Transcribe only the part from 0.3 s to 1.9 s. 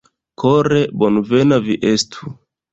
Kore bonvena vi